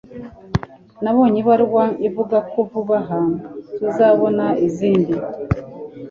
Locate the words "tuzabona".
3.75-4.45